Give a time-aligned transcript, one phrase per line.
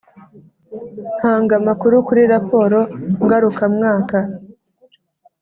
[1.17, 2.79] Ntangamakuru kuri raporo
[3.23, 4.17] ngarukamwaka